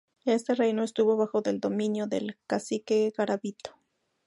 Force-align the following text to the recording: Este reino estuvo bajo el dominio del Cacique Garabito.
Este 0.25 0.55
reino 0.55 0.81
estuvo 0.81 1.15
bajo 1.15 1.43
el 1.45 1.59
dominio 1.59 2.07
del 2.07 2.39
Cacique 2.47 3.13
Garabito. 3.15 3.77